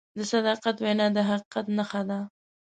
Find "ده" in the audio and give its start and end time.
2.09-2.19